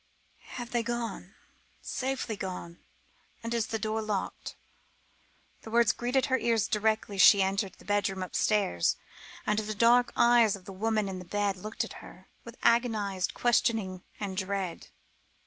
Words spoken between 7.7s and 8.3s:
the bedroom